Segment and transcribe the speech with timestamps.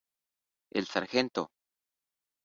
[0.71, 1.51] El sargento.